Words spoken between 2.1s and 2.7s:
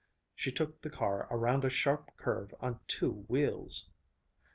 curve